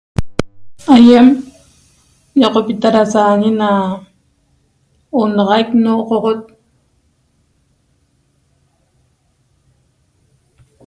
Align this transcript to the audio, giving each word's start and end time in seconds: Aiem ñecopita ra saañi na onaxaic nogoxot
Aiem 0.93 1.27
ñecopita 2.39 2.87
ra 2.95 3.03
saañi 3.13 3.49
na 3.59 3.69
onaxaic 5.21 5.69
nogoxot 5.83 6.41